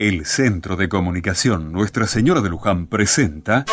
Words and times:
El 0.00 0.24
Centro 0.24 0.76
de 0.76 0.88
Comunicación 0.88 1.72
Nuestra 1.72 2.06
Señora 2.06 2.40
de 2.40 2.48
Luján 2.48 2.86
presenta 2.86 3.66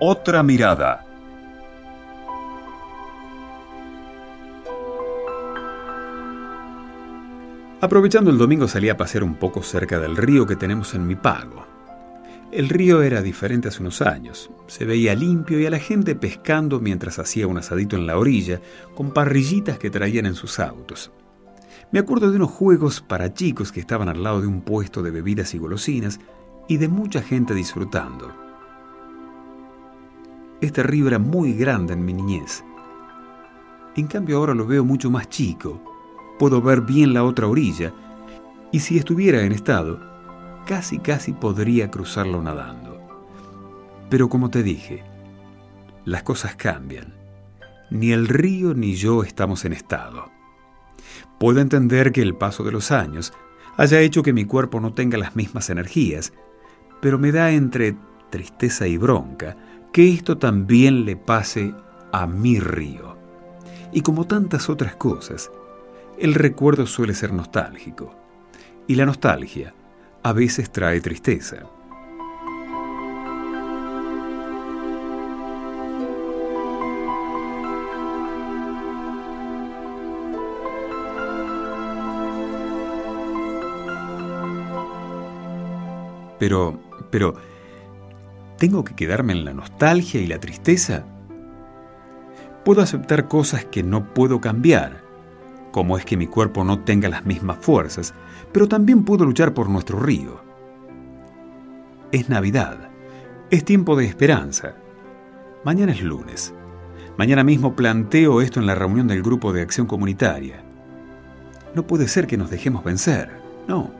Otra 0.00 0.42
Mirada. 0.42 1.06
Aprovechando 7.80 8.30
el 8.30 8.36
domingo 8.36 8.68
salí 8.68 8.90
a 8.90 8.98
pasear 8.98 9.24
un 9.24 9.36
poco 9.36 9.62
cerca 9.62 9.98
del 9.98 10.18
río 10.18 10.46
que 10.46 10.56
tenemos 10.56 10.92
en 10.92 11.06
mi 11.06 11.16
pago. 11.16 11.66
El 12.52 12.68
río 12.68 13.00
era 13.00 13.22
diferente 13.22 13.68
hace 13.68 13.80
unos 13.80 14.02
años. 14.02 14.50
Se 14.66 14.84
veía 14.84 15.14
limpio 15.14 15.58
y 15.58 15.64
a 15.64 15.70
la 15.70 15.78
gente 15.78 16.14
pescando 16.14 16.80
mientras 16.80 17.18
hacía 17.18 17.46
un 17.46 17.56
asadito 17.56 17.96
en 17.96 18.06
la 18.06 18.18
orilla, 18.18 18.60
con 18.94 19.14
parrillitas 19.14 19.78
que 19.78 19.88
traían 19.88 20.26
en 20.26 20.34
sus 20.34 20.60
autos. 20.60 21.12
Me 21.90 22.00
acuerdo 22.00 22.30
de 22.30 22.36
unos 22.36 22.50
juegos 22.50 23.00
para 23.00 23.32
chicos 23.32 23.72
que 23.72 23.80
estaban 23.80 24.10
al 24.10 24.22
lado 24.22 24.42
de 24.42 24.46
un 24.46 24.60
puesto 24.60 25.02
de 25.02 25.10
bebidas 25.10 25.54
y 25.54 25.58
golosinas 25.58 26.20
y 26.68 26.76
de 26.76 26.86
mucha 26.86 27.22
gente 27.22 27.54
disfrutando. 27.54 28.30
Este 30.60 30.82
río 30.82 31.08
era 31.08 31.18
muy 31.18 31.54
grande 31.54 31.94
en 31.94 32.04
mi 32.04 32.12
niñez. 32.12 32.62
En 33.96 34.06
cambio 34.06 34.36
ahora 34.36 34.54
lo 34.54 34.66
veo 34.66 34.84
mucho 34.84 35.10
más 35.10 35.30
chico. 35.30 35.80
Puedo 36.38 36.60
ver 36.60 36.82
bien 36.82 37.14
la 37.14 37.24
otra 37.24 37.46
orilla 37.46 37.94
y 38.70 38.80
si 38.80 38.98
estuviera 38.98 39.42
en 39.42 39.52
estado, 39.52 39.98
casi 40.66 40.98
casi 40.98 41.32
podría 41.32 41.90
cruzarlo 41.90 42.42
nadando. 42.42 43.00
Pero 44.10 44.28
como 44.28 44.50
te 44.50 44.62
dije, 44.62 45.04
las 46.04 46.22
cosas 46.22 46.54
cambian. 46.54 47.14
Ni 47.90 48.12
el 48.12 48.28
río 48.28 48.74
ni 48.74 48.94
yo 48.94 49.22
estamos 49.22 49.64
en 49.64 49.72
estado. 49.72 50.37
Puedo 51.38 51.60
entender 51.60 52.12
que 52.12 52.22
el 52.22 52.34
paso 52.34 52.64
de 52.64 52.72
los 52.72 52.90
años 52.90 53.32
haya 53.76 54.00
hecho 54.00 54.22
que 54.22 54.32
mi 54.32 54.44
cuerpo 54.44 54.80
no 54.80 54.92
tenga 54.92 55.18
las 55.18 55.36
mismas 55.36 55.70
energías, 55.70 56.32
pero 57.00 57.18
me 57.18 57.32
da 57.32 57.50
entre 57.50 57.96
tristeza 58.30 58.86
y 58.86 58.96
bronca 58.96 59.56
que 59.92 60.12
esto 60.12 60.36
también 60.38 61.04
le 61.04 61.16
pase 61.16 61.74
a 62.12 62.26
mi 62.26 62.58
río. 62.58 63.16
Y 63.92 64.02
como 64.02 64.26
tantas 64.26 64.68
otras 64.68 64.96
cosas, 64.96 65.50
el 66.18 66.34
recuerdo 66.34 66.86
suele 66.86 67.14
ser 67.14 67.32
nostálgico. 67.32 68.14
Y 68.86 68.96
la 68.96 69.06
nostalgia 69.06 69.74
a 70.22 70.32
veces 70.32 70.70
trae 70.70 71.00
tristeza. 71.00 71.58
Pero, 86.38 86.78
pero, 87.10 87.34
¿tengo 88.58 88.84
que 88.84 88.94
quedarme 88.94 89.32
en 89.32 89.44
la 89.44 89.52
nostalgia 89.52 90.20
y 90.20 90.26
la 90.26 90.38
tristeza? 90.38 91.04
Puedo 92.64 92.82
aceptar 92.82 93.28
cosas 93.28 93.64
que 93.64 93.82
no 93.82 94.12
puedo 94.12 94.40
cambiar, 94.40 95.02
como 95.72 95.96
es 95.96 96.04
que 96.04 96.16
mi 96.16 96.26
cuerpo 96.26 96.64
no 96.64 96.80
tenga 96.80 97.08
las 97.08 97.24
mismas 97.24 97.58
fuerzas, 97.60 98.14
pero 98.52 98.68
también 98.68 99.04
puedo 99.04 99.24
luchar 99.24 99.54
por 99.54 99.68
nuestro 99.68 99.98
río. 99.98 100.40
Es 102.12 102.28
Navidad, 102.28 102.88
es 103.50 103.64
tiempo 103.64 103.96
de 103.96 104.06
esperanza. 104.06 104.74
Mañana 105.64 105.92
es 105.92 106.02
lunes. 106.02 106.54
Mañana 107.16 107.42
mismo 107.42 107.74
planteo 107.74 108.40
esto 108.40 108.60
en 108.60 108.66
la 108.66 108.74
reunión 108.74 109.08
del 109.08 109.22
grupo 109.22 109.52
de 109.52 109.62
acción 109.62 109.86
comunitaria. 109.86 110.62
No 111.74 111.86
puede 111.86 112.08
ser 112.08 112.26
que 112.26 112.36
nos 112.36 112.50
dejemos 112.50 112.84
vencer, 112.84 113.30
no. 113.66 113.90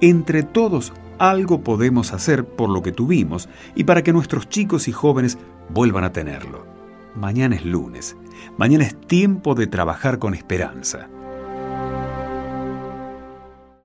Entre 0.00 0.42
todos 0.42 0.92
algo 1.18 1.62
podemos 1.62 2.12
hacer 2.12 2.44
por 2.44 2.70
lo 2.70 2.82
que 2.82 2.92
tuvimos 2.92 3.48
y 3.74 3.84
para 3.84 4.02
que 4.02 4.12
nuestros 4.12 4.48
chicos 4.48 4.88
y 4.88 4.92
jóvenes 4.92 5.38
vuelvan 5.68 6.04
a 6.04 6.12
tenerlo. 6.12 6.66
Mañana 7.14 7.56
es 7.56 7.64
lunes. 7.64 8.16
Mañana 8.56 8.84
es 8.84 9.00
tiempo 9.00 9.54
de 9.54 9.66
trabajar 9.66 10.18
con 10.18 10.34
esperanza. 10.34 11.08